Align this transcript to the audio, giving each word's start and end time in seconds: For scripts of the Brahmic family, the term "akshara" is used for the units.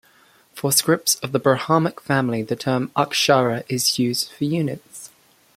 For 0.55 0.71
scripts 0.71 1.17
of 1.19 1.31
the 1.31 1.37
Brahmic 1.39 2.01
family, 2.01 2.41
the 2.41 2.55
term 2.55 2.89
"akshara" 2.95 3.63
is 3.69 3.99
used 3.99 4.31
for 4.31 4.39
the 4.39 4.47
units. 4.47 5.11